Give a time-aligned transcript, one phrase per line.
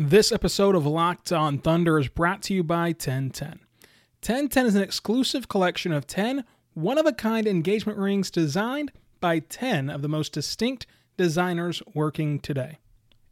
[0.00, 3.48] This episode of Locked On Thunder is brought to you by 1010.
[3.48, 6.44] 1010 is an exclusive collection of 10
[6.74, 12.38] one of a kind engagement rings designed by 10 of the most distinct designers working
[12.38, 12.78] today.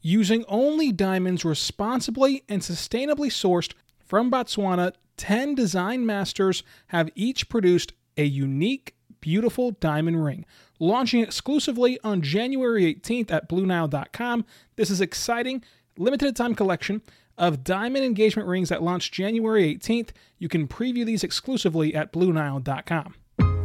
[0.01, 3.73] Using only diamonds responsibly and sustainably sourced
[4.05, 10.45] from Botswana, 10 design masters have each produced a unique, beautiful diamond ring.
[10.81, 15.63] Launching exclusively on January 18th at BlueNile.com, this is exciting,
[15.99, 17.03] limited time collection
[17.39, 20.11] of diamond engagement rings that launch January 18th.
[20.39, 23.15] You can preview these exclusively at BlueNile.com.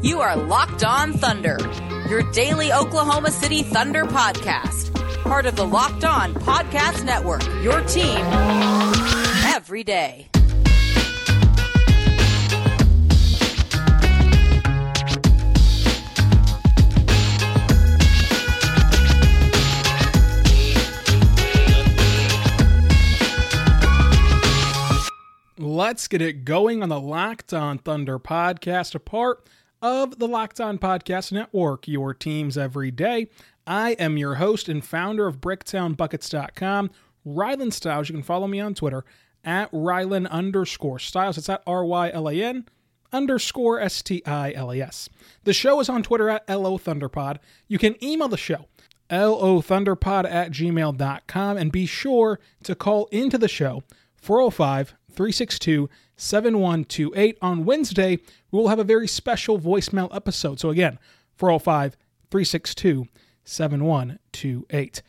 [0.02, 1.58] You are Locked On Thunder,
[2.10, 4.92] your daily Oklahoma City Thunder podcast.
[5.23, 8.18] Part of the Locked On Podcast Network, your team
[9.45, 10.28] every day.
[25.72, 29.47] Let's get it going on the Locked On Thunder podcast, a part
[29.81, 33.30] of the Locked On Podcast Network, your teams every day.
[33.66, 36.92] I am your host and founder of BricktownBuckets.com,
[37.25, 38.09] Rylan Stiles.
[38.09, 39.05] You can follow me on Twitter
[39.45, 41.38] at Rylan underscore Stiles.
[41.38, 42.67] It's at R Y L A N
[43.14, 45.08] underscore S T I L A S.
[45.45, 47.38] The show is on Twitter at LO Thunderpod.
[47.69, 48.66] You can email the show,
[49.09, 53.83] LOThunderpod at gmail.com, and be sure to call into the show
[54.17, 57.38] 405 362 7128.
[57.42, 58.20] On Wednesday,
[58.52, 60.60] we will have a very special voicemail episode.
[60.60, 60.99] So again,
[61.36, 61.98] 405
[62.30, 63.08] 362
[63.44, 65.02] 7128.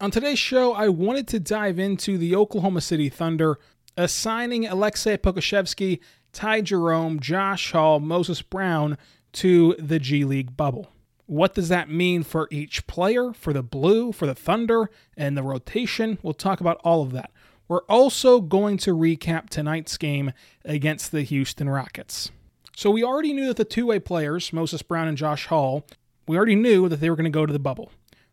[0.00, 3.58] On today's show, I wanted to dive into the Oklahoma City Thunder
[3.96, 5.98] assigning Aleksej Pokusevski,
[6.32, 8.96] Ty Jerome, Josh Hall, Moses Brown
[9.32, 10.92] to the G League bubble.
[11.26, 15.42] What does that mean for each player, for the Blue, for the Thunder, and the
[15.42, 16.18] rotation?
[16.22, 17.32] We'll talk about all of that.
[17.68, 20.32] We're also going to recap tonight's game
[20.64, 22.30] against the Houston Rockets.
[22.74, 25.84] So we already knew that the two-way players, Moses Brown and Josh Hall,
[26.26, 27.90] we already knew that they were going to go to the bubble.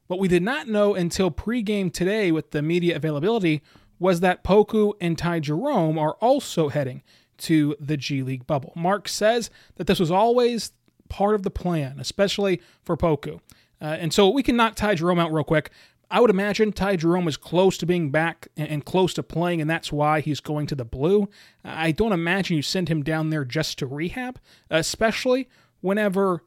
[0.07, 3.61] What we did not know until pregame today with the media availability
[3.97, 7.01] was that Poku and Ty Jerome are also heading
[7.39, 8.71] to the G League bubble.
[8.75, 10.71] Mark says that this was always
[11.09, 13.39] part of the plan, especially for Poku.
[13.81, 15.71] Uh, and so we can knock Ty Jerome out real quick.
[16.09, 19.69] I would imagine Ty Jerome is close to being back and close to playing, and
[19.69, 21.29] that's why he's going to the blue.
[21.63, 24.39] I don't imagine you send him down there just to rehab,
[24.69, 25.49] especially
[25.81, 26.43] whenever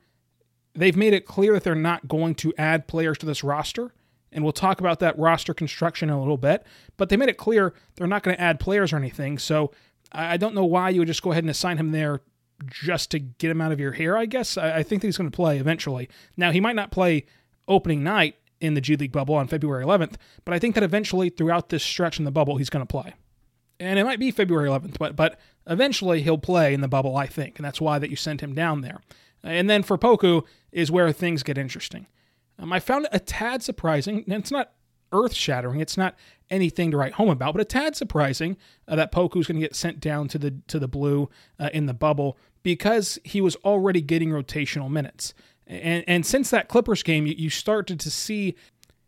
[0.74, 3.92] they've made it clear that they're not going to add players to this roster.
[4.30, 6.66] And we'll talk about that roster construction in a little bit.
[6.96, 9.38] But they made it clear they're not going to add players or anything.
[9.38, 9.72] So
[10.12, 12.20] I don't know why you would just go ahead and assign him there
[12.66, 14.58] just to get him out of your hair, I guess.
[14.58, 16.08] I think that he's going to play eventually.
[16.36, 17.24] Now, he might not play
[17.66, 20.14] opening night in the G League bubble on February 11th,
[20.44, 23.14] but I think that eventually throughout this stretch in the bubble, he's going to play.
[23.80, 27.26] And it might be February 11th, but but eventually he'll play in the bubble, I
[27.26, 29.00] think, and that's why that you sent him down there.
[29.42, 32.06] And then for Poku is where things get interesting.
[32.58, 34.72] Um, I found it a tad surprising, and it's not
[35.12, 35.80] earth shattering.
[35.80, 36.16] It's not
[36.50, 39.76] anything to write home about, but a tad surprising uh, that Poku's going to get
[39.76, 44.00] sent down to the to the blue uh, in the bubble because he was already
[44.00, 45.34] getting rotational minutes.
[45.68, 48.56] And, and since that Clippers game, you, you started to see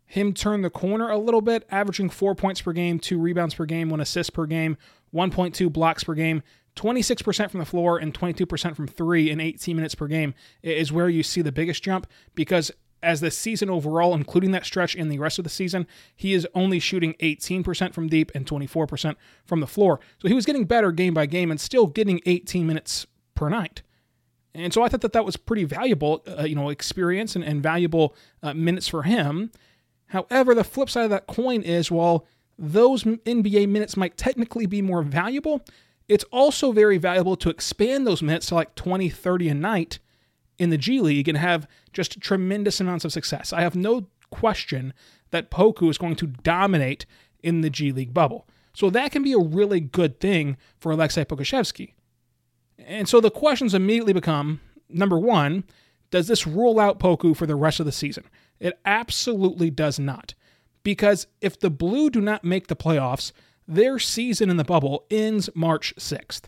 [0.05, 3.65] him turn the corner a little bit, averaging four points per game, two rebounds per
[3.65, 4.77] game, one assist per game,
[5.13, 6.43] 1.2 blocks per game.
[6.75, 10.33] 26% from the floor and 22% from three in 18 minutes per game
[10.63, 12.71] is where you see the biggest jump because
[13.03, 16.47] as the season overall, including that stretch in the rest of the season, he is
[16.53, 19.15] only shooting 18% from deep and 24%
[19.45, 19.99] from the floor.
[20.21, 23.81] So he was getting better game by game and still getting 18 minutes per night.
[24.53, 27.63] And so I thought that that was pretty valuable, uh, you know, experience and, and
[27.63, 29.51] valuable uh, minutes for him.
[30.07, 32.25] However, the flip side of that coin is while
[32.59, 35.61] those NBA minutes might technically be more valuable,
[36.09, 39.99] it's also very valuable to expand those minutes to like 20, 30 a night
[40.57, 43.53] in the G League and have just tremendous amounts of success.
[43.53, 44.93] I have no question
[45.31, 47.05] that Poku is going to dominate
[47.41, 48.47] in the G League bubble.
[48.73, 51.93] So that can be a really good thing for Aleksej Pokusevski.
[52.87, 55.63] And so the questions immediately become number one,
[56.09, 58.25] does this rule out Poku for the rest of the season?
[58.59, 60.33] It absolutely does not.
[60.83, 63.31] Because if the Blue do not make the playoffs,
[63.67, 66.43] their season in the bubble ends March 6th.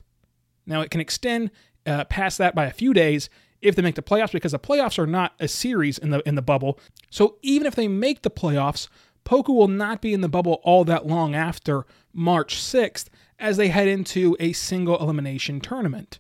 [0.65, 1.51] Now, it can extend
[1.85, 3.29] uh, past that by a few days
[3.62, 6.36] if they make the playoffs because the playoffs are not a series in the in
[6.36, 6.79] the bubble.
[7.09, 8.88] So even if they make the playoffs,
[9.25, 13.07] Poku will not be in the bubble all that long after March 6th
[13.39, 16.19] as they head into a single elimination tournament.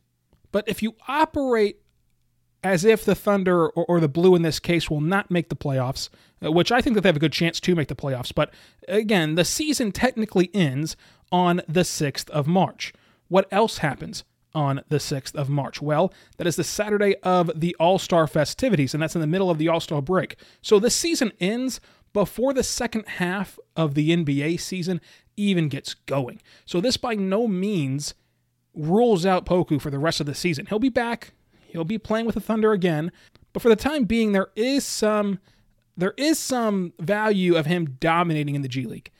[0.53, 1.79] But if you operate
[2.63, 5.55] as if the Thunder or, or, the Blue in this case will not make the
[5.55, 6.07] playoffs,
[6.41, 8.33] uh, which I think that they have a good chance to make the playoffs.
[8.33, 8.53] But
[8.87, 10.95] again, the season technically ends
[11.29, 12.93] on the 6th of March.
[13.27, 14.23] What else happens
[14.55, 15.81] on the 6th of March?
[15.81, 19.49] Well, that is the Saturday of the All Star festivities, and that's in the middle
[19.49, 20.37] of the All Star break.
[20.61, 21.81] So the season ends
[22.13, 25.01] before the second half of the NBA season
[25.35, 26.41] even gets going.
[26.65, 28.13] So this by no means
[28.73, 30.65] rules out Poku for the rest of the season.
[30.67, 31.33] He'll be back,
[31.67, 33.11] he'll be playing with the Thunder again,
[33.51, 35.39] but for the time being there is some
[35.95, 39.11] there is some value of him dominating in the G League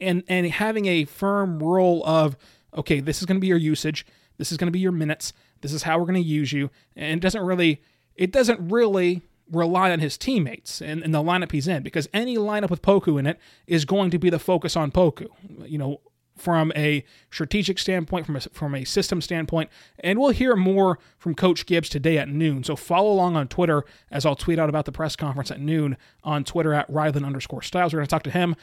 [0.00, 2.36] and and having a firm role of
[2.76, 4.06] okay, this is going to be your usage,
[4.38, 6.70] this is going to be your minutes, this is how we're going to use you,
[6.96, 7.82] and it doesn't really
[8.14, 12.36] it doesn't really rely on his teammates and, and the lineup he's in because any
[12.36, 15.26] lineup with Poku in it is going to be the focus on Poku.
[15.66, 16.00] You know,
[16.40, 19.70] from a strategic standpoint, from a, from a system standpoint.
[19.98, 22.64] And we'll hear more from Coach Gibbs today at noon.
[22.64, 25.96] So follow along on Twitter as I'll tweet out about the press conference at noon
[26.24, 27.92] on Twitter at Rylan underscore Stiles.
[27.92, 28.56] We're going to talk to him.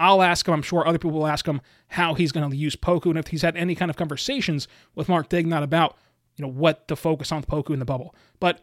[0.00, 2.74] I'll ask him, I'm sure other people will ask him how he's going to use
[2.74, 4.66] Poku and if he's had any kind of conversations
[4.96, 5.96] with Mark Daigneault about,
[6.36, 8.14] you know, what to focus on with Poku in the bubble.
[8.40, 8.62] But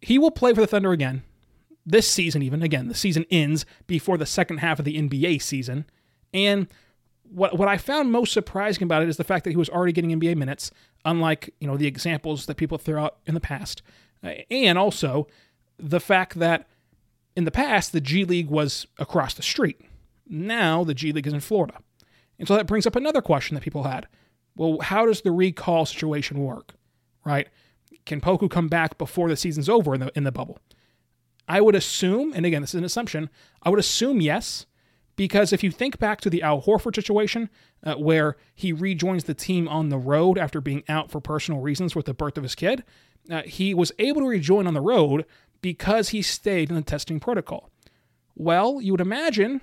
[0.00, 1.22] he will play for the Thunder again
[1.84, 2.62] this season, even.
[2.62, 5.86] Again, the season ends before the second half of the NBA season.
[6.34, 6.66] And
[7.30, 9.92] what what I found most surprising about it is the fact that he was already
[9.92, 10.70] getting NBA minutes,
[11.04, 13.82] unlike you know the examples that people throw out in the past,
[14.24, 15.26] uh, and also
[15.78, 16.66] the fact that
[17.36, 19.80] in the past the G League was across the street.
[20.28, 21.78] Now the G League is in Florida,
[22.38, 24.06] and so that brings up another question that people had:
[24.56, 26.74] Well, how does the recall situation work?
[27.24, 27.48] Right?
[28.04, 30.58] Can Poku come back before the season's over in the in the bubble?
[31.48, 33.30] I would assume, and again, this is an assumption,
[33.62, 34.66] I would assume yes,
[35.16, 37.48] because if you think back to the Al Horford situation,
[37.82, 41.96] uh, where he rejoins the team on the road after being out for personal reasons
[41.96, 42.84] with the birth of his kid,
[43.30, 45.24] uh, he was able to rejoin on the road
[45.62, 47.70] because he stayed in the testing protocol.
[48.34, 49.62] Well, you would imagine,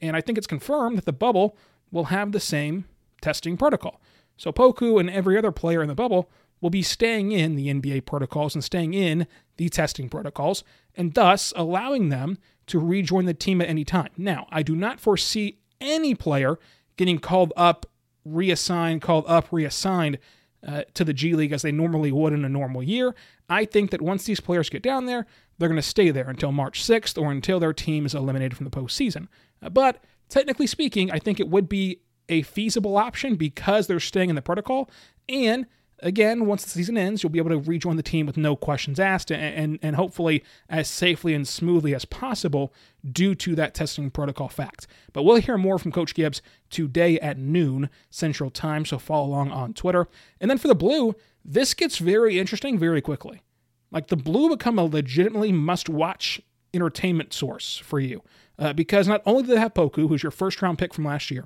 [0.00, 1.56] and I think it's confirmed, that the bubble
[1.90, 2.84] will have the same
[3.20, 4.00] testing protocol.
[4.36, 6.30] So Poku and every other player in the bubble
[6.60, 9.26] will be staying in the NBA protocols and staying in
[9.56, 10.64] the testing protocols,
[10.96, 14.10] and thus allowing them to rejoin the team at any time.
[14.16, 16.58] Now, I do not foresee any player
[16.96, 17.86] getting called up,
[18.24, 20.18] reassigned, called up, reassigned
[20.66, 23.14] uh, to the G League as they normally would in a normal year.
[23.48, 25.26] I think that once these players get down there,
[25.58, 28.64] they're going to stay there until March 6th or until their team is eliminated from
[28.64, 29.28] the postseason.
[29.62, 34.30] Uh, but technically speaking, I think it would be a feasible option because they're staying
[34.30, 34.90] in the protocol
[35.28, 35.66] and
[36.00, 39.00] again, once the season ends, you'll be able to rejoin the team with no questions
[39.00, 42.72] asked and, and, and hopefully as safely and smoothly as possible
[43.10, 44.86] due to that testing protocol fact.
[45.12, 49.50] But we'll hear more from Coach Gibbs today at noon Central Time, so follow along
[49.50, 50.08] on Twitter.
[50.40, 51.14] And then for the Blue,
[51.44, 53.42] this gets very interesting very quickly.
[53.90, 56.40] Like the Blue become a legitimately must watch
[56.74, 58.22] entertainment source for you.
[58.58, 61.30] Uh, because not only do they have Poku, who's your first round pick from last
[61.30, 61.44] year,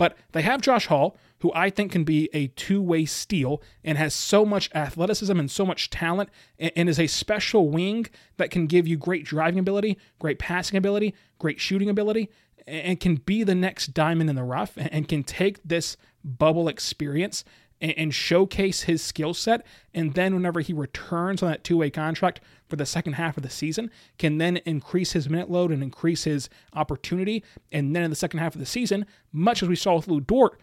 [0.00, 3.98] but they have Josh Hall, who I think can be a two way steal and
[3.98, 8.06] has so much athleticism and so much talent and, and, is a special wing
[8.38, 12.30] that can give you great driving ability, great passing ability, great shooting ability,
[12.66, 17.44] and can be the next diamond in the rough and can take this bubble experience
[17.80, 19.64] and, showcase his skill set.
[19.94, 23.42] And then, whenever he returns on that two way contract for the second half of
[23.42, 27.42] the season, can then increase his minute load and increase his opportunity.
[27.72, 30.20] And then in the second half of the season, much as we saw with Lu
[30.20, 30.60] Dort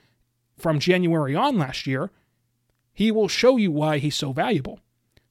[0.57, 2.11] from January on last year,
[2.93, 4.79] he will show you why he's so valuable.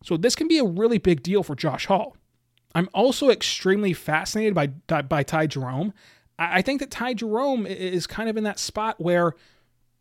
[0.02, 2.16] So, this can be a really big deal for Josh Hall.
[2.74, 4.68] I'm also extremely fascinated by,
[5.02, 5.94] by Ty Jerome.
[6.38, 9.32] I think that Ty Jerome is kind of in that spot where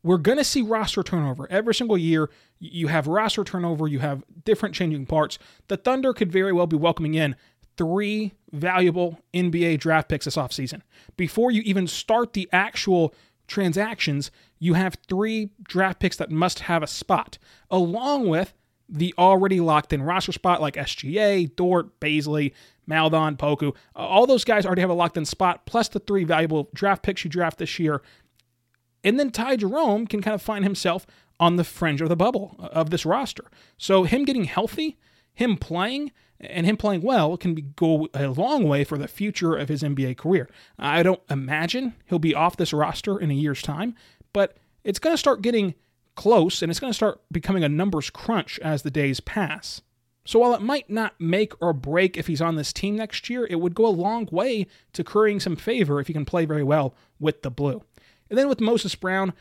[0.05, 2.29] we're going to see roster turnover every single year.
[2.59, 5.39] You have roster turnover, you have different changing parts.
[5.67, 7.35] The Thunder could very well be welcoming in
[7.75, 10.81] three valuable NBA draft picks this offseason.
[11.17, 13.15] Before you even start the actual
[13.47, 17.39] transactions, you have three draft picks that must have a spot,
[17.71, 18.53] along with
[18.87, 22.53] the already locked in roster spot like SGA, Dort, Bazley,
[22.85, 23.75] Maledon, Poku.
[23.95, 27.23] All those guys already have a locked in spot, plus the three valuable draft picks
[27.23, 28.03] you draft this year
[29.05, 31.05] and then Ty Jerome can kind of find himself
[31.39, 33.45] on the fringe of the bubble uh, of this roster.
[33.77, 34.97] So him getting healthy,
[35.33, 39.55] him playing and him playing well can be, go a long way for the future
[39.55, 40.49] of his NBA career.
[40.77, 43.95] I don't imagine he'll be off this roster in a year's time,
[44.33, 45.75] but it's going to start getting
[46.15, 49.81] close and it's going to start becoming a numbers crunch as the days pass.
[50.25, 53.45] So while it might not make or break if he's on this team next year,
[53.49, 56.63] it would go a long way to currying some favor if he can play very
[56.63, 57.83] well with the blue.
[58.29, 59.33] And then with Moses Brown,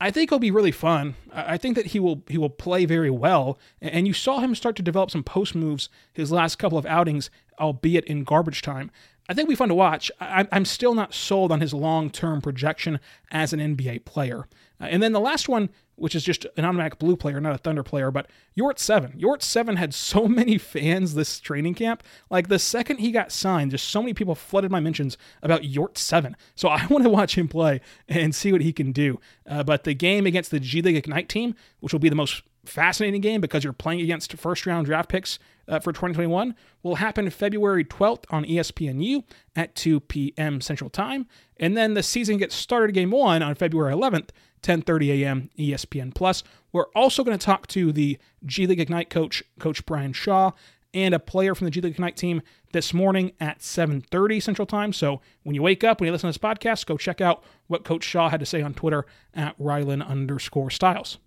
[0.00, 1.14] I think he'll be really fun.
[1.32, 4.74] I think that he will he will play very well, and you saw him start
[4.76, 7.30] to develop some post moves his last couple of outings,
[7.60, 8.90] albeit in garbage time.
[9.28, 10.10] I think be fun to watch.
[10.20, 13.00] I'm still not sold on his long term projection
[13.30, 14.46] as an NBA player.
[14.80, 15.70] And then the last one
[16.02, 18.10] which is just an automatic blue player, not a Thunder player.
[18.10, 19.12] But Yort 7.
[19.12, 22.02] Yort 7 had so many fans this training camp.
[22.28, 25.98] Like the second he got signed, just so many people flooded my mentions about Yort
[25.98, 26.36] 7.
[26.56, 29.20] So I want to watch him play and see what he can do.
[29.46, 32.42] Uh, but the game against the G League Ignite team, which will be the most
[32.64, 35.38] fascinating game because you're playing against first round draft picks
[35.68, 39.24] uh, for 2021 will happen February 12th on ESPNU
[39.56, 40.60] at 2 p.m.
[40.60, 41.26] Central Time.
[41.58, 44.30] And then the season gets started game one on February 11th
[44.62, 45.50] 10:30 a.m.
[45.58, 46.42] ESPN Plus.
[46.72, 50.52] We're also going to talk to the G League Ignite coach, Coach Brian Shaw,
[50.94, 52.42] and a player from the G League Ignite team
[52.72, 54.92] this morning at 7:30 Central Time.
[54.92, 57.84] So when you wake up, when you listen to this podcast, go check out what
[57.84, 59.04] Coach Shaw had to say on Twitter
[59.34, 61.18] at Rylan underscore Stiles.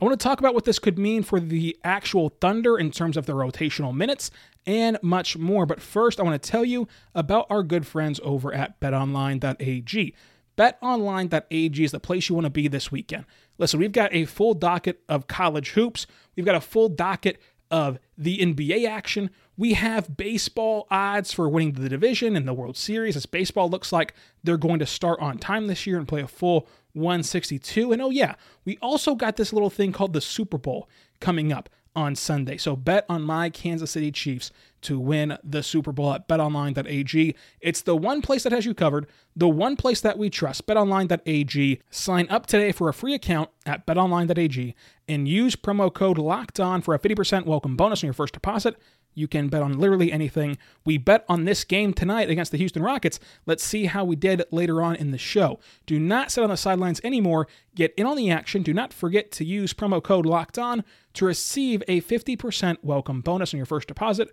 [0.00, 3.16] I want to talk about what this could mean for the actual Thunder in terms
[3.16, 4.30] of their rotational minutes
[4.64, 5.66] and much more.
[5.66, 6.86] But first, I want to tell you
[7.16, 10.14] about our good friends over at betonline.ag.
[10.56, 13.24] BetOnline.ag is the place you want to be this weekend.
[13.58, 16.06] Listen, we've got a full docket of college hoops.
[16.36, 19.30] We've got a full docket of the NBA action.
[19.56, 23.92] We have baseball odds for winning the division and the World Series, as baseball looks
[23.92, 27.92] like they're going to start on time this year and play a full 162.
[27.92, 28.34] And oh, yeah,
[28.64, 30.88] we also got this little thing called the Super Bowl
[31.20, 32.56] coming up on Sunday.
[32.56, 37.34] So bet on my Kansas City Chiefs to win the Super Bowl at betonline.ag.
[37.60, 41.82] It's the one place that has you covered, the one place that we trust, betonline.ag.
[41.90, 44.74] Sign up today for a free account at betonline.ag
[45.08, 48.76] and use promo code LOCKED ON for a 50% welcome bonus on your first deposit.
[49.14, 50.58] You can bet on literally anything.
[50.84, 53.18] We bet on this game tonight against the Houston Rockets.
[53.46, 55.58] Let's see how we did later on in the show.
[55.86, 57.48] Do not sit on the sidelines anymore.
[57.74, 58.62] Get in on the action.
[58.62, 63.52] Do not forget to use promo code LOCKED ON to receive a 50% welcome bonus
[63.52, 64.32] on your first deposit.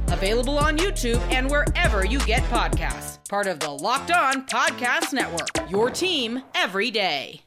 [0.11, 3.17] available on YouTube and wherever you get podcasts.
[3.29, 7.41] Part of the Locked On Podcast Network, your team every day.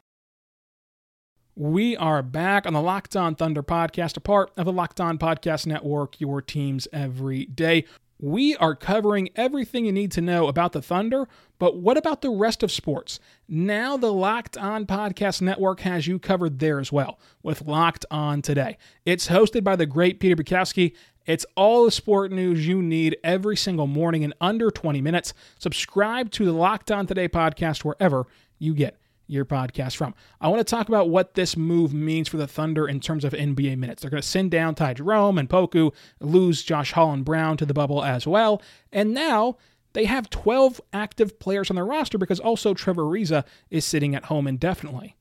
[1.56, 5.18] We are back on the Locked On Thunder podcast, a part of the Locked On
[5.18, 7.84] Podcast Network, your teams every day.
[8.20, 11.28] We are covering everything you need to know about the Thunder,
[11.58, 13.20] but what about the rest of sports?
[13.48, 18.40] Now, the Locked On Podcast Network has you covered there as well with Locked On
[18.40, 18.76] Today.
[19.04, 20.94] It's hosted by the great Peter Bukowski.
[21.26, 25.32] It's all the sport news you need every single morning in under 20 minutes.
[25.58, 28.26] Subscribe to the Locked On Today podcast wherever
[28.58, 30.14] you get your podcast from.
[30.40, 33.32] I want to talk about what this move means for the Thunder in terms of
[33.32, 34.02] NBA minutes.
[34.02, 37.66] They're going to send down Ty Jerome and Poku, lose Josh Hall and Brown to
[37.66, 38.60] the bubble as well.
[38.92, 39.56] And now
[39.94, 44.26] they have 12 active players on their roster because also Trevor Ariza is sitting at
[44.26, 45.16] home indefinitely.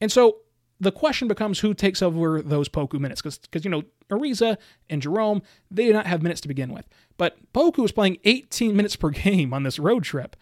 [0.00, 0.40] And so
[0.80, 4.56] the question becomes who takes over those Poku minutes because, you know, Ariza
[4.88, 6.86] and Jerome, they did not have minutes to begin with.
[7.16, 10.36] But Poku was playing 18 minutes per game on this road trip.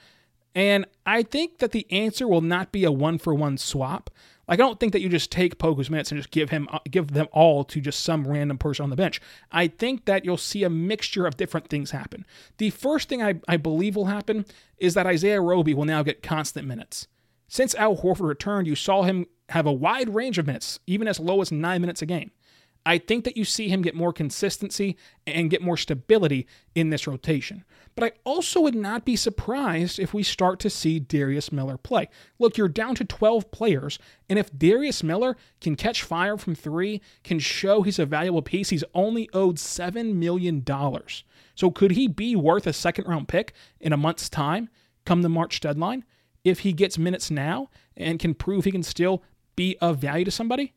[0.55, 4.11] And I think that the answer will not be a one for one swap.
[4.49, 6.78] Like I don't think that you just take Poku's minutes and just give him uh,
[6.90, 9.21] give them all to just some random person on the bench.
[9.50, 12.25] I think that you'll see a mixture of different things happen.
[12.59, 14.47] The first thing I, I believe will happen
[14.78, 17.09] is that Isaiah Roby will now get constant minutes.
[17.49, 21.21] Since Al Horford returned, you saw him have a wide range of minutes, even as
[21.21, 22.31] low as nine minutes a game.
[22.87, 27.09] I think that you see him get more consistency and get more stability in this
[27.09, 27.65] rotation.
[27.97, 32.09] But I also would not be surprised if we start to see Darius Miller play.
[32.38, 33.99] Look, you're down to 12 players,
[34.31, 38.69] and if Darius Miller can catch fire from three, can show he's a valuable piece,
[38.69, 40.65] he's only owed $7 million.
[41.57, 44.69] So could he be worth a second round pick in a month's time
[45.05, 46.05] come the March deadline
[46.45, 49.25] if he gets minutes now and can prove he can still
[49.57, 50.75] be of value to somebody?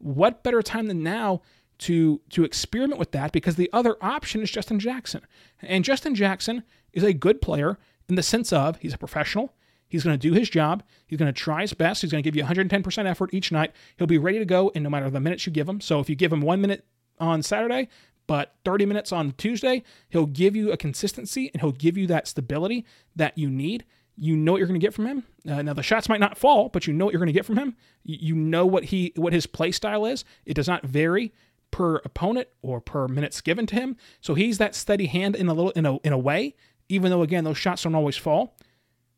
[0.00, 1.42] what better time than now
[1.78, 5.22] to to experiment with that because the other option is Justin Jackson.
[5.62, 9.54] And Justin Jackson is a good player in the sense of he's a professional.
[9.88, 10.84] He's going to do his job.
[11.06, 12.02] He's going to try his best.
[12.02, 13.72] He's going to give you 110% effort each night.
[13.96, 15.80] He'll be ready to go in no matter the minutes you give him.
[15.80, 16.84] So if you give him one minute
[17.18, 17.88] on Saturday,
[18.28, 22.28] but 30 minutes on Tuesday, he'll give you a consistency and he'll give you that
[22.28, 22.86] stability
[23.16, 23.84] that you need.
[24.22, 25.24] You know what you're going to get from him.
[25.48, 27.46] Uh, now the shots might not fall, but you know what you're going to get
[27.46, 27.74] from him.
[28.04, 30.26] You, you know what he what his play style is.
[30.44, 31.32] It does not vary
[31.70, 33.96] per opponent or per minutes given to him.
[34.20, 36.54] So he's that steady hand in a little in a in a way,
[36.90, 38.58] even though again those shots don't always fall.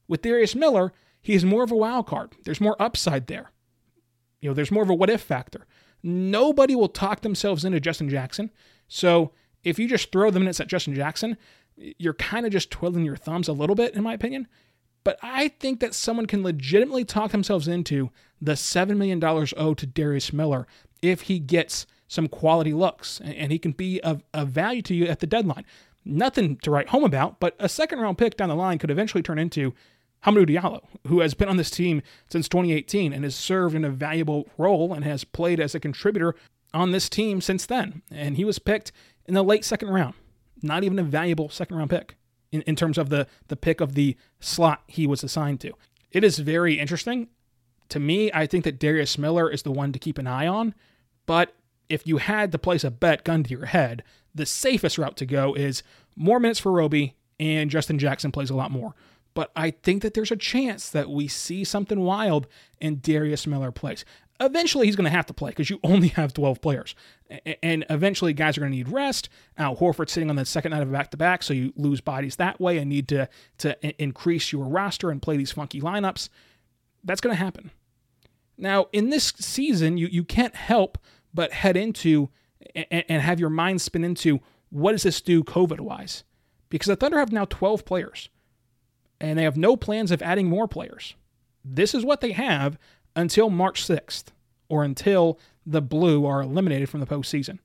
[0.06, 2.36] With Darius Miller, he is more of a wild card.
[2.44, 3.50] There's more upside there.
[4.40, 5.66] You know, there's more of a what if factor.
[6.04, 8.50] Nobody will talk themselves into Justin Jackson.
[8.86, 9.32] So
[9.64, 11.36] if you just throw the minutes at Justin Jackson,
[11.76, 14.46] you're kind of just twiddling your thumbs a little bit, in my opinion.
[15.04, 19.86] But I think that someone can legitimately talk themselves into the $7 million owed to
[19.86, 20.66] Darius Miller
[21.00, 25.06] if he gets some quality looks and he can be of, of value to you
[25.06, 25.64] at the deadline.
[26.04, 29.22] Nothing to write home about, but a second round pick down the line could eventually
[29.22, 29.72] turn into
[30.24, 33.90] Hamidou Diallo, who has been on this team since 2018 and has served in a
[33.90, 36.34] valuable role and has played as a contributor
[36.74, 38.02] on this team since then.
[38.10, 38.92] And he was picked
[39.26, 40.14] in the late second round,
[40.62, 42.16] not even a valuable second round pick
[42.52, 45.72] in, in terms of the, the pick of the slot he was assigned to.
[46.12, 47.28] It is very interesting.
[47.88, 50.74] To me, I think that Darius Miller is the one to keep an eye on,
[51.26, 51.54] but
[51.88, 54.02] if you had to place a bet gun to your head,
[54.34, 55.82] the safest route to go is
[56.16, 58.94] more minutes for Roby and Justin Jackson plays a lot more.
[59.34, 62.46] But I think that there's a chance that we see something wild
[62.80, 64.04] and Darius Miller plays.
[64.40, 66.94] Eventually, he's going to have to play because you only have 12 players.
[67.62, 69.28] And eventually, guys are going to need rest.
[69.56, 72.00] Al Horford sitting on the second night of a back to back, so you lose
[72.00, 76.28] bodies that way and need to, to increase your roster and play these funky lineups.
[77.04, 77.70] That's going to happen.
[78.58, 80.98] Now, in this season, you, you can't help
[81.34, 82.30] but head into
[82.74, 86.24] and, and have your mind spin into what does this do COVID wise?
[86.68, 88.28] Because the Thunder have now 12 players
[89.20, 91.14] and they have no plans of adding more players.
[91.64, 92.78] This is what they have
[93.14, 94.26] until March 6th,
[94.68, 97.58] or until the Blue are eliminated from the postseason.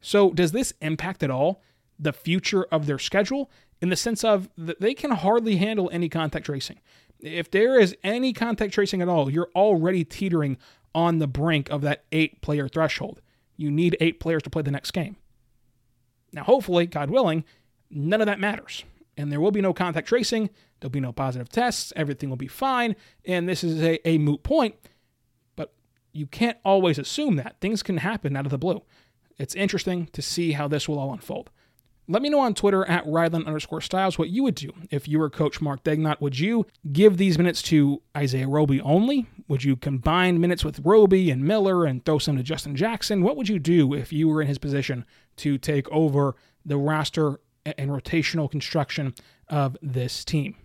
[0.00, 1.62] So, does this impact at all
[1.98, 6.08] the future of their schedule in the sense of that they can hardly handle any
[6.08, 6.80] contact tracing?
[7.20, 10.58] If there is any contact tracing at all, you're already teetering
[10.94, 13.20] on the brink of that eight player threshold.
[13.56, 15.16] You need eight players to play the next game.
[16.32, 17.44] Now, hopefully, God willing,
[17.90, 18.84] none of that matters
[19.16, 20.50] and there will be no contact tracing.
[20.84, 21.94] There'll be no positive tests.
[21.96, 22.94] Everything will be fine.
[23.24, 24.74] And this is a, a moot point.
[25.56, 25.72] But
[26.12, 27.56] you can't always assume that.
[27.58, 28.82] Things can happen out of the blue.
[29.38, 31.48] It's interesting to see how this will all unfold.
[32.06, 35.18] Let me know on Twitter at Rylan underscore Stiles what you would do if you
[35.18, 36.20] were Coach Mark Daigneault.
[36.20, 39.26] Would you give these minutes to Isaiah Roby only?
[39.48, 43.22] Would you combine minutes with Roby and Miller and throw some to Justin Jackson?
[43.22, 47.40] What would you do if you were in his position to take over the roster
[47.64, 49.14] and rotational construction
[49.48, 50.56] of this team.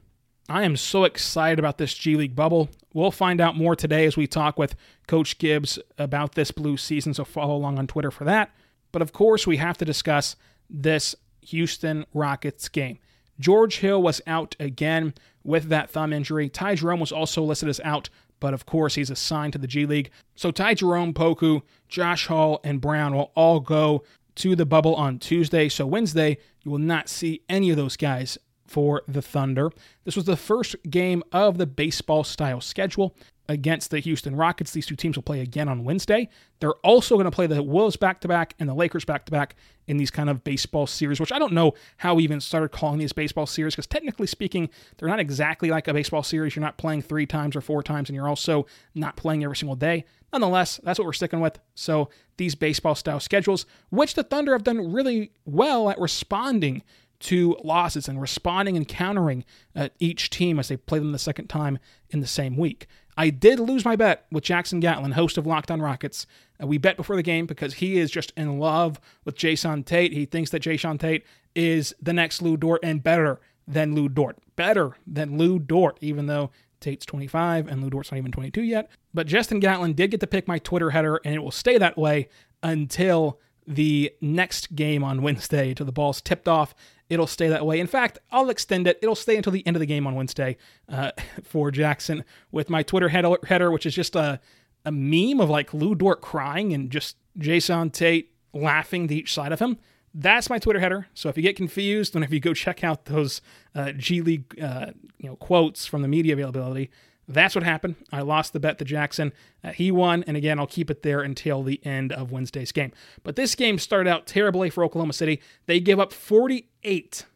[0.49, 2.69] I am so excited about this G League bubble.
[2.91, 4.75] We'll find out more today as we talk with
[5.07, 8.51] Coach Gibbs about this blue season, so follow along on Twitter for that.
[8.91, 10.35] But of course, we have to discuss
[10.67, 12.97] this Houston Rockets game.
[13.39, 16.49] George Hill was out again with that thumb injury.
[16.49, 18.09] Ty Jerome was also listed as out,
[18.39, 20.09] but of course, he's assigned to the G League.
[20.35, 24.03] So Ty Jerome, Poku, Josh Hall, and Brown will all go
[24.35, 25.69] to the bubble on Tuesday.
[25.69, 29.71] So Wednesday, you will not see any of those guys for the Thunder.
[30.03, 33.15] This was the first game of the baseball style schedule
[33.49, 34.71] against the Houston Rockets.
[34.71, 36.29] These two teams will play again on Wednesday.
[36.59, 39.31] They're also going to play the Wolves back to back and the Lakers back to
[39.31, 39.55] back
[39.87, 42.99] in these kind of baseball series, which I don't know how we even started calling
[42.99, 46.55] these baseball series because technically speaking, they're not exactly like a baseball series.
[46.55, 49.75] You're not playing three times or four times, and you're also not playing every single
[49.75, 50.05] day.
[50.31, 51.59] Nonetheless, that's what we're sticking with.
[51.73, 56.83] So these baseball style schedules, which the Thunder have done really well at responding
[57.19, 59.43] to losses and responding and countering
[59.75, 61.79] uh, each team as they play them the second time
[62.09, 62.87] in the same week.
[63.17, 66.25] I did lose my bet with Jackson Gatlin, host of Locked On Rockets.
[66.61, 70.13] Uh, we bet before the game because he is just in love with Jae'Sean Tate.
[70.13, 74.37] He thinks that Jae'Sean Tate is the next Lu Dort and better than Lu Dort.
[74.55, 78.89] Better than Lu Dort, even though Tate's 25 and Lu Dort's not even 22 yet.
[79.13, 81.97] But Justin Gatlin did get to pick my Twitter header, and it will stay that
[81.97, 82.29] way
[82.63, 86.73] until the next game on Wednesday till the ball's tipped off.
[87.09, 87.79] It'll stay that way.
[87.79, 88.99] In fact, I'll extend it.
[89.01, 91.11] It'll stay until the end of the game on Wednesday uh,
[91.43, 94.39] for Jackson with my Twitter header, which is just a,
[94.85, 99.51] a meme of like Lu Dort crying and just Jae'Sean Tate laughing to each side
[99.51, 99.77] of him.
[100.13, 101.07] That's my Twitter header.
[101.13, 103.41] So if you get confused, whenever you go check out those
[103.75, 104.87] uh, G League uh,
[105.19, 106.89] you know quotes from the media availability,
[107.27, 107.95] That's what happened.
[108.11, 109.33] I lost the bet to Jackson.
[109.63, 112.91] Uh, he won, and again, I'll keep it there until the end of Wednesday's game.
[113.21, 115.39] But this game started out terribly for Oklahoma City.
[115.67, 116.68] They give up 48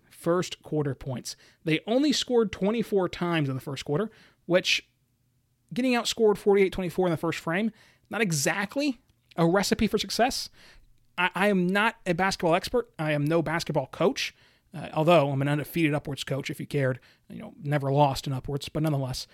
[0.10, 1.36] first quarter points.
[1.66, 4.10] They only scored 24 times in the first quarter,
[4.46, 4.88] which
[5.74, 7.72] getting outscored 48 24 in the first frame,
[8.10, 9.02] not exactly
[9.36, 10.50] a recipe for success.
[11.18, 14.34] I, I am not a basketball expert, I am no basketball coach.
[14.76, 18.34] Uh, although I'm an undefeated upwards coach, if you cared, you know, never lost in
[18.34, 19.28] upwards, but nonetheless,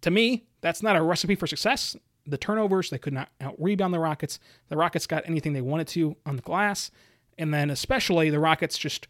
[0.00, 1.94] to me, that's not a recipe for success.
[2.26, 4.38] The turnovers, they could not out rebound the Rockets.
[4.68, 6.90] The Rockets got anything they wanted to on the glass.
[7.36, 9.08] And then, especially, the Rockets just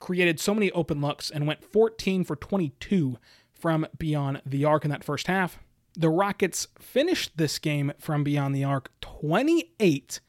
[0.00, 3.18] created so many open looks and went 14 for 22
[3.52, 5.58] from beyond the arc in that first half.
[5.94, 10.20] The Rockets finished this game from beyond the arc 28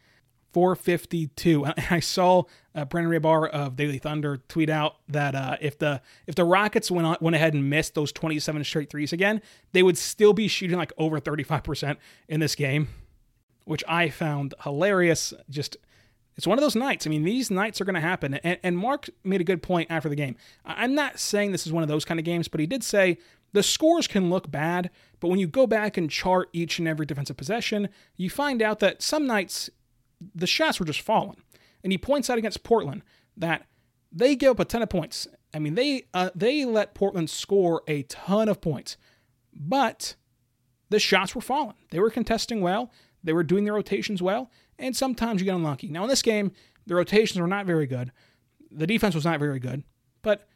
[0.52, 1.66] for 452.
[1.90, 2.44] I saw
[2.76, 7.08] uh, Rahbar of Daily Thunder tweet out that uh, if the if the Rockets went
[7.08, 10.78] on, went ahead and missed those 27 straight threes again, they would still be shooting
[10.78, 12.90] like over 35% in this game,
[13.66, 15.34] which I found hilarious.
[15.50, 15.78] Just
[16.38, 17.06] it's one of those nights.
[17.06, 18.36] I mean, these nights are going to happen.
[18.36, 20.36] And, and Mark made a good point after the game.
[20.66, 23.18] I'm not saying this is one of those kind of games, but he did say
[23.54, 24.90] the scores can look bad,
[25.20, 28.80] but when you go back and chart each and every defensive possession, you find out
[28.80, 29.70] that some nights
[30.36, 31.38] the shots were just falling.
[31.84, 33.02] And he points out against Portland
[33.36, 33.66] that
[34.12, 35.28] they gave up a ton of points.
[35.54, 38.98] I mean, they uh, they let Portland score a ton of points,
[39.54, 40.16] but
[40.90, 41.76] the shots were falling.
[41.90, 42.92] They were contesting well.
[43.24, 44.50] They were doing their rotations well,
[44.82, 45.88] and sometimes you get unlucky.
[45.88, 46.52] Now in this game,
[46.86, 48.12] the rotations were not very good.
[48.72, 49.84] The defense was not very good,
[50.22, 50.48] but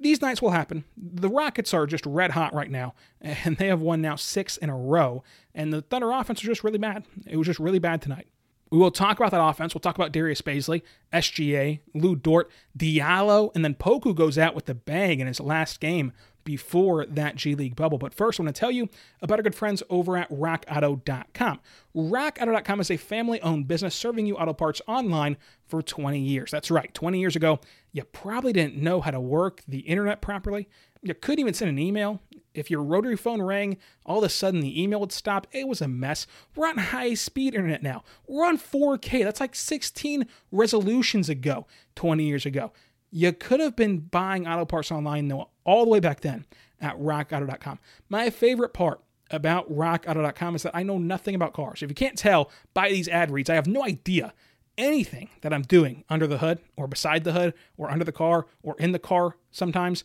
[0.00, 0.84] these nights will happen.
[0.96, 4.70] The Rockets are just red hot right now, and they have won now six in
[4.70, 5.22] a row.
[5.54, 7.04] And the Thunder offense was just really bad.
[7.26, 8.28] It was just really bad tonight.
[8.70, 9.74] We will talk about that offense.
[9.74, 14.66] We'll talk about Darius Bazley, SGA, Lu Dort, Diallo, and then Poku goes out with
[14.66, 16.12] the bang in his last game
[16.48, 17.98] before that G League bubble.
[17.98, 18.88] But first, I want to tell you
[19.20, 21.60] about our good friends over at rockauto.com.
[21.94, 26.50] Rockauto.com is a family owned business serving you auto parts online for 20 years.
[26.50, 27.60] That's right, 20 years ago,
[27.92, 30.70] you probably didn't know how to work the internet properly.
[31.02, 32.22] You couldn't even send an email.
[32.54, 35.46] If your rotary phone rang, all of a sudden the email would stop.
[35.52, 36.26] It was a mess.
[36.56, 38.04] We're on high speed internet now.
[38.26, 39.22] We're on 4K.
[39.22, 42.72] That's like 16 resolutions ago, 20 years ago.
[43.10, 46.46] You could have been buying auto parts online though all the way back then
[46.80, 47.78] at rockauto.com.
[48.08, 51.82] My favorite part about rockauto.com is that I know nothing about cars.
[51.82, 54.32] If you can't tell by these ad reads, I have no idea
[54.76, 58.46] anything that I'm doing under the hood or beside the hood or under the car
[58.62, 60.04] or in the car sometimes.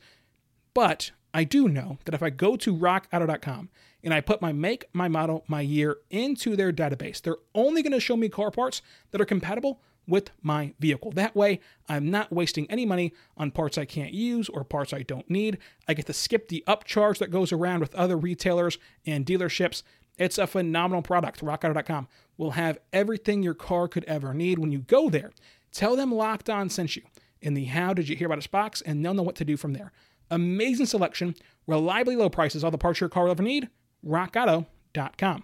[0.73, 3.69] But I do know that if I go to rockauto.com
[4.03, 7.93] and I put my make, my model, my year into their database, they're only going
[7.93, 11.11] to show me car parts that are compatible with my vehicle.
[11.11, 15.03] That way, I'm not wasting any money on parts I can't use or parts I
[15.03, 15.57] don't need.
[15.87, 19.83] I get to skip the upcharge that goes around with other retailers and dealerships.
[20.17, 21.41] It's a phenomenal product.
[21.41, 25.31] RockAuto.com will have everything your car could ever need when you go there.
[25.71, 27.03] Tell them Locked On sent you
[27.41, 29.57] in the How Did You Hear About Us box, and they'll know what to do
[29.57, 29.91] from there.
[30.29, 31.35] Amazing selection,
[31.67, 33.69] reliably low prices, all the parts your car will ever need.
[34.05, 35.43] RockAuto.com.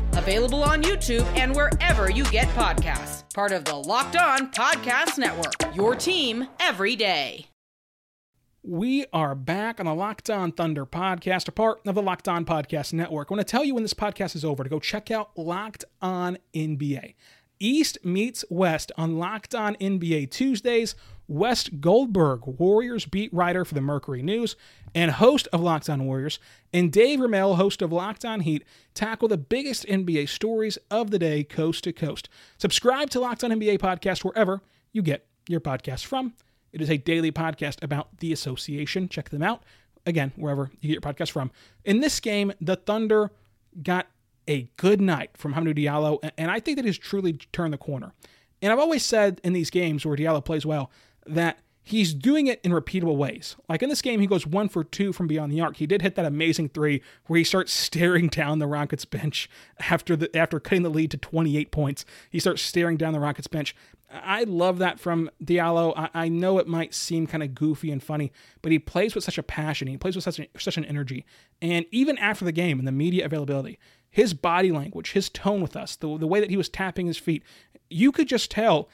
[0.13, 3.23] available on YouTube and wherever you get podcasts.
[3.33, 7.47] Part of the Locked On Podcast Network, your team every day.
[8.63, 12.45] We are back on the Locked On Thunder podcast, a part of the Locked On
[12.45, 13.31] Podcast Network.
[13.31, 15.83] I want to tell you when this podcast is over to go check out Locked
[15.99, 17.15] On NBA.
[17.59, 20.93] East meets West on Locked On NBA Tuesdays.
[21.31, 24.57] Wes Goldberg, Warriors beat writer for the Mercury News
[24.93, 26.39] and host of Locked On Warriors,
[26.73, 31.17] and Dave Ramel, host of Locked On Heat, tackle the biggest NBA stories of the
[31.17, 32.27] day coast to coast.
[32.57, 34.59] Subscribe to Locked On NBA podcast wherever
[34.91, 36.33] you get your podcast from.
[36.73, 39.07] It is a daily podcast about the association.
[39.07, 39.63] Check them out.
[40.05, 41.49] Again, wherever you get your podcast from.
[41.85, 43.31] In this game, the Thunder
[43.81, 44.07] got
[44.49, 48.11] a good night from Hamidou Diallo, and I think that he's truly turned the corner.
[48.61, 50.91] And I've always said in these games where Diallo plays well
[51.25, 53.55] that he's doing it in repeatable ways.
[53.67, 55.77] Like in this game, he goes one for two from beyond the arc.
[55.77, 59.49] He did hit that amazing three where he starts staring down the Rockets bench
[59.89, 62.05] after the after cutting the lead to 28 points.
[62.29, 63.75] He starts staring down the Rockets bench.
[64.13, 65.93] I love that from Diallo.
[65.95, 69.23] I, I know it might seem kind of goofy and funny, but he plays with
[69.23, 69.87] such a passion.
[69.87, 71.25] He plays with such, a, such an energy.
[71.61, 73.79] And even after the game and the media availability,
[74.09, 77.17] his body language, his tone with us, the, the way that he was tapping his
[77.17, 77.41] feet,
[77.89, 78.89] you could just tell,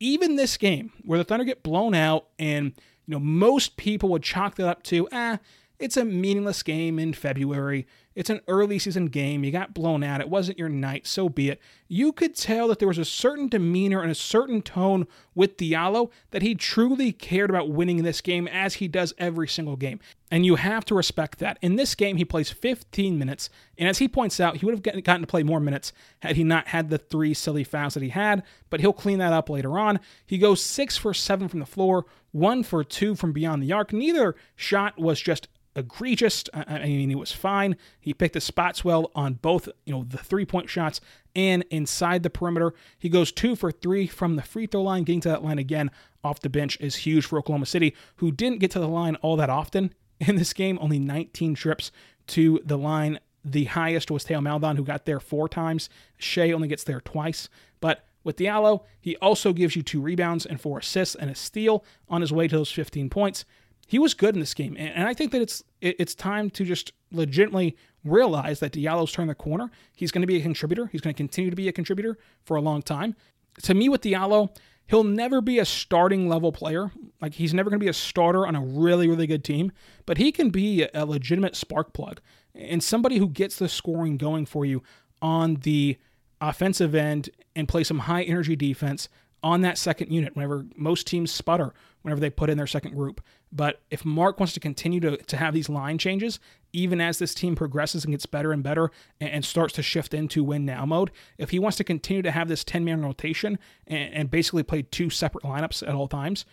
[0.00, 2.66] even this game where the Thunder get blown out and
[3.06, 5.38] you know most people would chalk that up to, ah,
[5.78, 7.86] it's a meaningless game in February.
[8.16, 9.44] It's an early season game.
[9.44, 10.20] You got blown out.
[10.20, 11.06] It wasn't your night.
[11.06, 11.60] So be it.
[11.86, 16.10] You could tell that there was a certain demeanor and a certain tone with Diallo
[16.32, 20.00] that he truly cared about winning this game as he does every single game.
[20.32, 21.58] And you have to respect that.
[21.62, 23.48] In this game, he plays 15 minutes.
[23.78, 26.42] And as he points out, he would have gotten to play more minutes had he
[26.42, 29.78] not had the three silly fouls that he had, but he'll clean that up later
[29.78, 30.00] on.
[30.26, 33.92] He goes six for seven from the floor, one for two from beyond the arc.
[33.92, 35.46] Neither shot was just
[35.78, 36.44] egregious.
[36.52, 37.76] I mean, he was fine.
[38.00, 41.00] He picked the spots well on both, you know, the three point shots
[41.34, 42.74] and inside the perimeter.
[42.98, 45.04] He goes two for three from the free throw line.
[45.04, 45.90] Getting to that line again
[46.22, 49.36] off the bench is huge for Oklahoma City, who didn't get to the line all
[49.36, 50.78] that often in this game.
[50.80, 51.90] Only 19 trips
[52.28, 53.20] to the line.
[53.44, 55.88] The highest was Theo Maledon, who got there four times.
[56.18, 57.48] Shai only gets there twice.
[57.80, 61.84] But with Diallo, he also gives you two rebounds and four assists and a steal
[62.08, 63.44] on his way to those 15 points
[63.88, 66.92] he was good in this game, and I think that it's it's time to just
[67.10, 67.74] legitimately
[68.04, 69.70] realize that Diallo's turned the corner.
[69.96, 70.86] He's going to be a contributor.
[70.92, 73.16] He's going to continue to be a contributor for a long time.
[73.62, 74.54] To me, with Diallo,
[74.86, 76.92] he'll never be a starting level player.
[77.22, 79.72] Like he's never going to be a starter on a really really good team,
[80.04, 82.20] but he can be a legitimate spark plug
[82.54, 84.82] and somebody who gets the scoring going for you
[85.22, 85.96] on the
[86.42, 89.08] offensive end and play some high energy defense
[89.42, 91.72] on that second unit whenever most teams sputter
[92.02, 93.20] whenever they put in their second group.
[93.50, 96.38] But if Mark wants to continue to, to have these line changes,
[96.72, 100.12] even as this team progresses and gets better and better and, and starts to shift
[100.12, 103.58] into win now mode, if he wants to continue to have this 10 man rotation
[103.86, 106.44] and, and basically play two separate lineups at all times,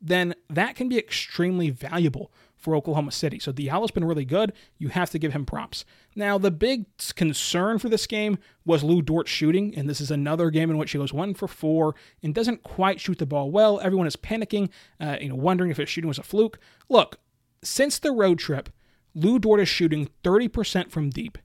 [0.00, 2.30] then that can be extremely valuable
[2.64, 3.38] for Oklahoma City.
[3.38, 4.54] So Diallo's been really good.
[4.78, 5.84] You have to give him props.
[6.16, 10.48] Now, the big concern for this game was Lu Dort shooting, and this is another
[10.48, 13.80] game in which he goes one for four and doesn't quite shoot the ball well.
[13.80, 16.58] Everyone is panicking, uh, you know, wondering if his shooting was a fluke.
[16.88, 17.20] Look,
[17.62, 18.70] since the road trip,
[19.14, 21.36] Lu Dort is shooting 30% from deep.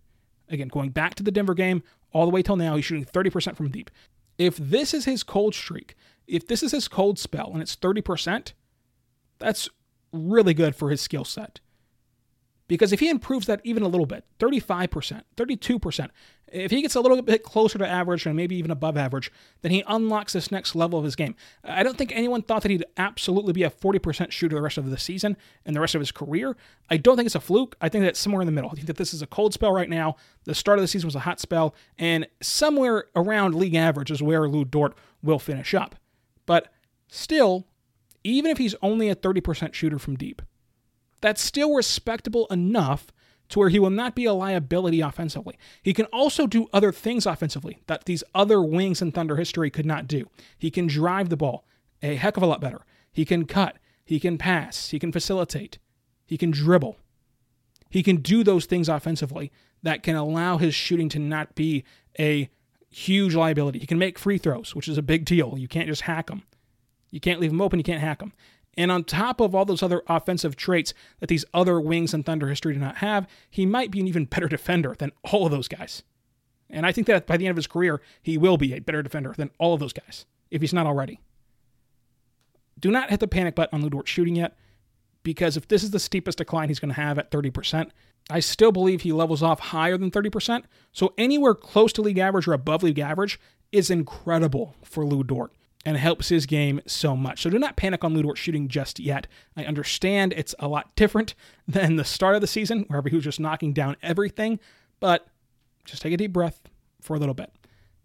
[0.48, 3.58] Again, going back to the Denver game, all the way till now, he's shooting 30%
[3.58, 3.92] from deep.
[4.38, 5.96] If this is his cold streak,
[6.28, 8.54] if this is his cold spell and it's 30%,
[9.38, 9.70] that's
[10.12, 11.60] really good for his skill set.
[12.70, 16.10] Because if he improves that even a little bit, 35%, 32%,
[16.52, 19.32] if he gets a little bit closer to average and maybe even above average,
[19.64, 21.36] then he unlocks this next level of his game.
[21.64, 24.88] I don't think anyone thought that he'd absolutely be a 40% shooter the rest of
[24.88, 26.56] the season and the rest of his career.
[26.92, 27.76] I don't think it's a fluke.
[27.82, 28.70] I think that's somewhere in the middle.
[28.70, 30.16] I think that this is a cold spell right now.
[30.44, 34.22] The start of the season was a hot spell, and somewhere around league average is
[34.22, 35.96] where Lu Dort will finish up.
[36.46, 36.72] But
[37.08, 37.66] still,
[38.30, 40.42] even if he's only a 30% shooter from deep.
[41.22, 43.12] That's still respectable enough
[43.50, 45.58] to where he will not be a liability offensively.
[45.82, 49.86] He can also do other things offensively that these other wings in Thunder history could
[49.86, 50.30] not do.
[50.58, 51.66] He can drive the ball
[52.02, 52.86] a heck of a lot better.
[53.12, 55.80] He can cut, he can pass, he can facilitate,
[56.26, 56.98] he can dribble.
[57.90, 61.84] He can do those things offensively that can allow his shooting to not be
[62.20, 62.50] a
[62.90, 63.80] huge liability.
[63.80, 65.56] He can make free throws, which is a big deal.
[65.58, 66.44] You can't just hack them.
[67.12, 68.34] You can't leave them open, you can't hack them.
[68.78, 72.48] And on top of all those other offensive traits that these other wings in Thunder
[72.48, 75.68] history do not have, he might be an even better defender than all of those
[75.68, 76.04] guys.
[76.70, 79.02] And I think that by the end of his career, he will be a better
[79.02, 81.20] defender than all of those guys, if he's not already.
[82.80, 84.56] Do not hit the panic button on Lu Dort shooting yet,
[85.24, 87.90] because if this is the steepest decline he's going to have at 30%,
[88.30, 90.64] I still believe he levels off higher than 30%.
[90.94, 93.40] So anywhere close to league average or above league average
[93.72, 95.52] is incredible for Lu Dort
[95.86, 97.42] and helps his game so much.
[97.42, 99.28] So do not panic on Lu Dort shooting just yet.
[99.56, 101.36] I understand it's a lot different
[101.68, 104.60] than the start of the season, where he was just knocking down everything,
[105.00, 105.28] but
[105.86, 106.62] just take a deep breath
[107.02, 107.52] for a little bit.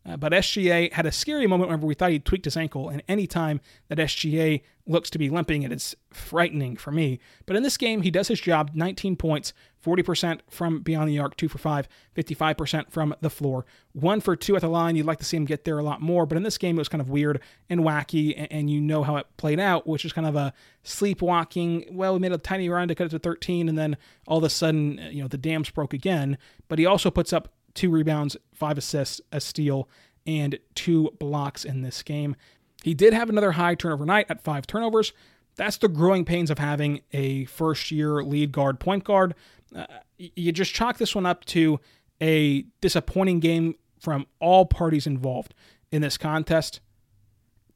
[0.06, 3.02] Uh, but SGA had a scary moment whenever we thought he tweaked his ankle, and
[3.08, 7.18] anytime that SGA looks to be limping, it is frightening for me.
[7.46, 11.36] But in this game, he does his job 19 points, 40% from beyond the arc,
[11.36, 14.94] 2 for 5, 55% from the floor, 1 for 2 at the line.
[14.94, 16.80] You'd like to see him get there a lot more, but in this game, it
[16.80, 17.40] was kind of weird
[17.70, 20.52] and wacky, and, and you know how it played out, which is kind of a
[20.82, 21.86] sleepwalking.
[21.90, 24.44] Well, we made a tiny run to cut it to 13, and then all of
[24.44, 26.36] a sudden, you know, the dams broke again.
[26.68, 29.88] But he also puts up two rebounds, five assists, a steal,
[30.26, 32.36] and two blocks in this game.
[32.82, 35.12] He did have another high turnover night at five turnovers.
[35.56, 39.34] That's the growing pains of having a first year lead guard point guard.
[39.74, 39.86] Uh,
[40.18, 41.80] you just chalk this one up to
[42.20, 45.54] a disappointing game from all parties involved
[45.90, 46.80] in this contest.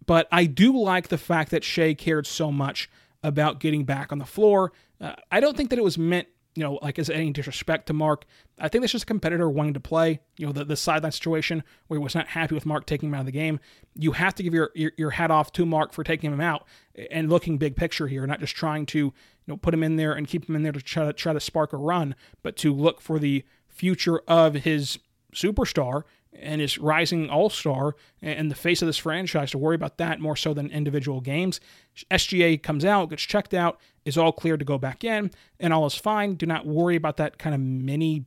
[0.06, 2.90] But I do like the fact that Shai cared so much
[3.22, 4.72] about getting back on the floor.
[5.00, 7.92] Uh, I don't think that it was meant you know, like is any disrespect to
[7.92, 8.24] Mark.
[8.58, 10.18] I think that's just a competitor wanting to play.
[10.36, 13.14] You know, the, the sideline situation where he was not happy with Mark taking him
[13.14, 13.60] out of the game.
[13.94, 16.66] You have to give your, your, your hat off to Mark for taking him out
[17.12, 19.14] and looking big picture here, not just trying to you
[19.46, 21.38] know put him in there and keep him in there to try to try to
[21.38, 24.98] spark a run, but to look for the future of his
[25.32, 26.02] superstar
[26.40, 30.20] and his rising all star and the face of this franchise to worry about that
[30.20, 31.60] more so than individual games.
[32.10, 35.86] SGA comes out, gets checked out, is all cleared to go back in, and all
[35.86, 36.34] is fine.
[36.34, 38.24] Do not worry about that kind of mini,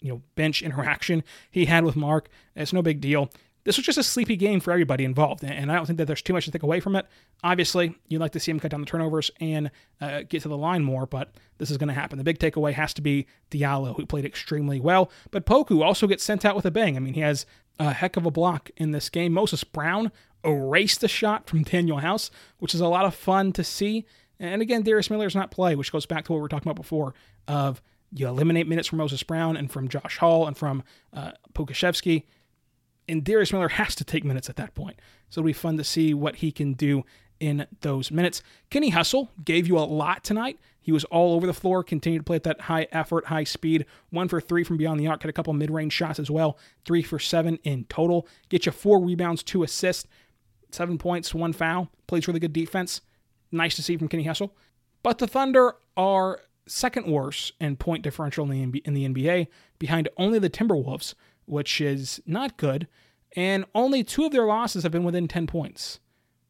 [0.00, 2.28] you know, bench interaction he had with Mark.
[2.54, 3.30] It's no big deal
[3.64, 6.22] this was just a sleepy game for everybody involved, and I don't think that there's
[6.22, 7.06] too much to take away from it.
[7.44, 9.70] Obviously, you'd like to see him cut down the turnovers and
[10.00, 12.18] uh, get to the line more, but this is going to happen.
[12.18, 16.24] The big takeaway has to be Diallo, who played extremely well, but Poku also gets
[16.24, 16.96] sent out with a bang.
[16.96, 17.46] I mean, he has
[17.78, 19.32] a heck of a block in this game.
[19.32, 20.10] Moses Brown
[20.44, 24.06] erased the shot from Danuel House, which is a lot of fun to see.
[24.40, 26.82] And again, Darius Miller's not play, which goes back to what we were talking about
[26.82, 27.14] before
[27.46, 27.80] of
[28.14, 32.24] you eliminate minutes from Moses Brown and from Josh Hall and from uh, Pokusevski
[33.08, 35.00] and Darius Miller has to take minutes at that point.
[35.28, 37.04] So it'll be fun to see what he can do
[37.40, 38.42] in those minutes.
[38.70, 40.58] Kenny Hustle gave you a lot tonight.
[40.80, 43.86] He was all over the floor, continued to play at that high effort, high speed.
[44.10, 46.58] One for three from beyond the arc, had a couple mid range shots as well.
[46.84, 48.26] Three for seven in total.
[48.48, 50.08] Get you four rebounds, two assists,
[50.70, 51.88] seven points, one foul.
[52.06, 53.00] Plays really good defense.
[53.50, 54.54] Nice to see from Kenny Hustle.
[55.02, 60.08] But the Thunder are second worst in point differential in the, in the NBA, behind
[60.16, 61.14] only the Timberwolves,
[61.46, 62.88] which is not good.
[63.34, 66.00] And only two of their losses have been within 10 points,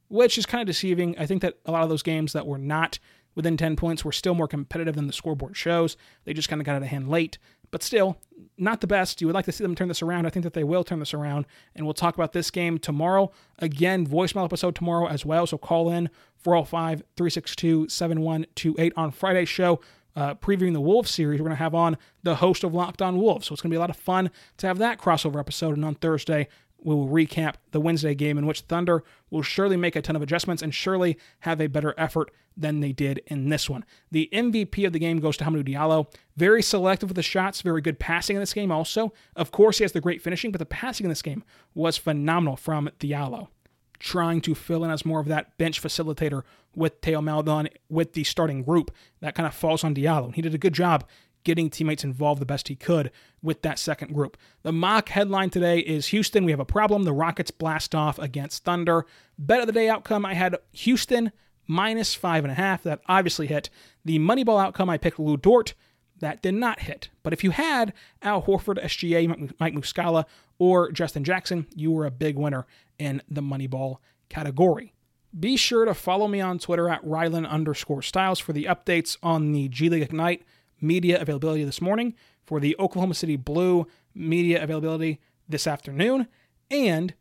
[0.08, 1.16] which is kind of deceiving.
[1.18, 2.98] I think that a lot of those games that were not
[3.34, 5.96] within 10 points were still more competitive than the scoreboard shows.
[6.24, 7.38] They just kind of got out of hand late,
[7.70, 8.18] but still
[8.58, 9.20] not the best.
[9.20, 10.26] You would like to see them turn this around.
[10.26, 13.32] I think that they will turn this around, and we'll talk about this game tomorrow.
[13.58, 19.80] Again, voicemail episode tomorrow as well, so call in 405 362 7128 on Friday's show
[20.16, 23.18] uh, previewing the Wolves series, we're going to have on the host of Locked On
[23.18, 23.46] Wolves.
[23.46, 25.74] So it's going to be a lot of fun to have that crossover episode.
[25.74, 26.48] And on Thursday,
[26.84, 30.22] we will recap the Wednesday game in which Thunder will surely make a ton of
[30.22, 33.84] adjustments and surely have a better effort than they did in this one.
[34.10, 36.12] The MVP of the game goes to Hamidou Diallo.
[36.36, 39.12] Very selective with the shots, very good passing in this game also.
[39.36, 41.44] Of course, he has the great finishing, but the passing in this game
[41.74, 43.48] was phenomenal from Diallo
[44.02, 46.42] trying to fill in as more of that bench facilitator
[46.74, 48.90] with Theo Maledon with the starting group.
[49.20, 50.34] That kind of falls on Diallo.
[50.34, 51.08] He did a good job
[51.44, 53.10] getting teammates involved the best he could
[53.42, 54.36] with that second group.
[54.62, 57.02] The mock headline today is Houston, we have a problem.
[57.02, 59.06] The Rockets blast off against Thunder.
[59.38, 61.32] Bet of the day outcome, I had Houston
[61.66, 62.82] minus five and a half.
[62.82, 63.70] That obviously hit.
[64.04, 65.74] The Moneyball outcome, I picked Lu Dort.
[66.22, 67.08] That did not hit.
[67.24, 70.24] But if you had Al Horford, SGA, Mike Muscala,
[70.56, 72.64] or Justin Jackson, you were a big winner
[72.96, 73.96] in the Moneyball
[74.28, 74.92] category.
[75.38, 79.50] Be sure to follow me on Twitter at Rylan underscore Stiles for the updates on
[79.50, 80.44] the G League Ignite
[80.80, 86.28] media availability this morning, for the Oklahoma City Blue media availability this afternoon,
[86.70, 87.14] and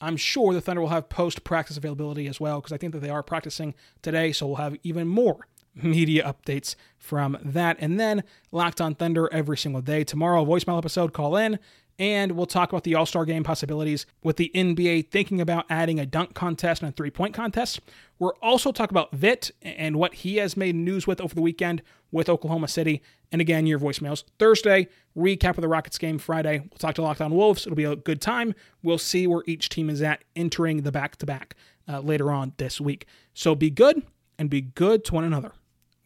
[0.00, 3.00] I'm sure the Thunder will have post practice availability as well because I think that
[3.00, 7.76] they are practicing today, so we'll have even more media updates from that.
[7.80, 10.04] And then Locked on Thunder every single day.
[10.04, 11.58] Tomorrow, voicemail episode, call in.
[11.98, 16.00] And we'll talk about the All Star game possibilities with the NBA thinking about adding
[16.00, 17.80] a dunk contest and a three point contest.
[18.18, 21.82] We're also talking about Vit and what he has made news with over the weekend
[22.10, 23.02] with Oklahoma City.
[23.30, 24.24] And again, your voicemails.
[24.38, 26.18] Thursday, recap of the Rockets game.
[26.18, 27.66] Friday, we'll talk to Locked On Wolves.
[27.66, 28.54] It'll be a good time.
[28.82, 31.54] We'll see where each team is at entering the back to back
[31.86, 33.06] later on this week.
[33.34, 34.02] So be good
[34.38, 35.52] and be good to one another.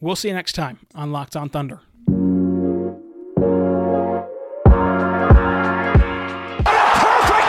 [0.04, 1.80] We'll see you next time on Locked On Thunder.
[2.04, 2.20] perfect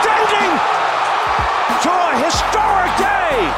[0.08, 0.58] ending
[1.82, 3.52] to a historic day.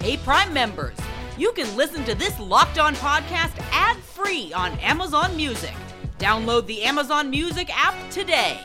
[0.00, 0.96] Hey, Prime members,
[1.36, 5.74] you can listen to this locked on podcast ad free on Amazon Music.
[6.18, 8.58] Download the Amazon Music app today.